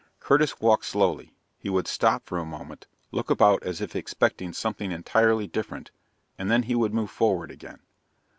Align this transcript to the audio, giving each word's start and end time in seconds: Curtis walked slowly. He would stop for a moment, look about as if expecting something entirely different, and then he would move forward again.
Curtis 0.19 0.59
walked 0.59 0.85
slowly. 0.85 1.35
He 1.59 1.69
would 1.69 1.87
stop 1.87 2.25
for 2.25 2.39
a 2.39 2.43
moment, 2.43 2.87
look 3.11 3.29
about 3.29 3.61
as 3.61 3.81
if 3.81 3.95
expecting 3.95 4.51
something 4.51 4.91
entirely 4.91 5.45
different, 5.45 5.91
and 6.39 6.49
then 6.49 6.63
he 6.63 6.73
would 6.73 6.91
move 6.91 7.11
forward 7.11 7.51
again. 7.51 7.81